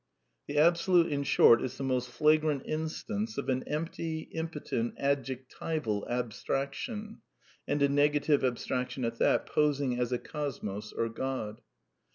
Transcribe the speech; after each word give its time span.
The 0.47 0.57
Absolute, 0.57 1.11
in 1.11 1.21
short, 1.21 1.61
is 1.61 1.77
the 1.77 1.83
most 1.83 2.09
flagrant 2.09 2.63
instance 2.65 3.37
of 3.37 3.49
an 3.49 3.61
empty, 3.67 4.21
impotent, 4.31 4.95
adjectival 4.97 6.07
abstraction— 6.09 7.19
and 7.67 7.83
a 7.83 7.87
nega 7.87 8.19
tive 8.23 8.43
abstraction 8.43 9.05
at 9.05 9.19
that— 9.19 9.45
posing 9.55 9.99
as 9.99 10.11
a 10.11 10.17
cosmos 10.17 10.91
or 10.91 11.07
God. 11.07 11.61